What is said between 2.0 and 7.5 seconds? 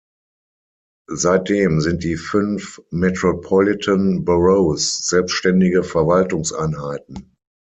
die fünf Metropolitan Boroughs selbständige Verwaltungseinheiten.